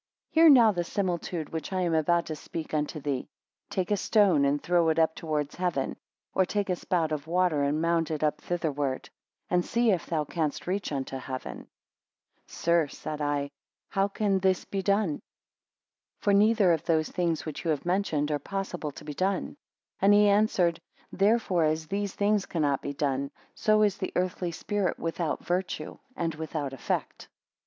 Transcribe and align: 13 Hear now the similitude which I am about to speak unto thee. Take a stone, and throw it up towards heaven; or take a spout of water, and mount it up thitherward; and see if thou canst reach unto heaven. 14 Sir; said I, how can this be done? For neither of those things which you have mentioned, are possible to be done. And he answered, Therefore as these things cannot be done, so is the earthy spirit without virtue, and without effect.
13 0.33 0.43
Hear 0.43 0.49
now 0.49 0.71
the 0.71 0.83
similitude 0.83 1.49
which 1.49 1.71
I 1.71 1.81
am 1.81 1.93
about 1.93 2.25
to 2.25 2.35
speak 2.35 2.73
unto 2.73 2.99
thee. 2.99 3.27
Take 3.69 3.91
a 3.91 3.97
stone, 3.97 4.45
and 4.45 4.59
throw 4.59 4.89
it 4.89 4.97
up 4.97 5.13
towards 5.13 5.53
heaven; 5.53 5.95
or 6.33 6.43
take 6.43 6.71
a 6.71 6.75
spout 6.75 7.11
of 7.11 7.27
water, 7.27 7.61
and 7.61 7.79
mount 7.83 8.09
it 8.09 8.23
up 8.23 8.41
thitherward; 8.41 9.11
and 9.47 9.63
see 9.63 9.91
if 9.91 10.07
thou 10.07 10.23
canst 10.23 10.65
reach 10.65 10.91
unto 10.91 11.17
heaven. 11.17 11.67
14 12.47 12.47
Sir; 12.47 12.87
said 12.87 13.21
I, 13.21 13.51
how 13.89 14.07
can 14.07 14.39
this 14.39 14.65
be 14.65 14.81
done? 14.81 15.21
For 16.17 16.33
neither 16.33 16.71
of 16.71 16.83
those 16.85 17.09
things 17.09 17.45
which 17.45 17.63
you 17.63 17.69
have 17.69 17.85
mentioned, 17.85 18.31
are 18.31 18.39
possible 18.39 18.89
to 18.93 19.05
be 19.05 19.13
done. 19.13 19.55
And 20.01 20.15
he 20.15 20.27
answered, 20.29 20.79
Therefore 21.11 21.65
as 21.65 21.85
these 21.85 22.15
things 22.15 22.47
cannot 22.47 22.81
be 22.81 22.93
done, 22.93 23.29
so 23.53 23.83
is 23.83 23.99
the 23.99 24.11
earthy 24.15 24.51
spirit 24.51 24.97
without 24.97 25.45
virtue, 25.45 25.99
and 26.15 26.33
without 26.33 26.73
effect. 26.73 27.29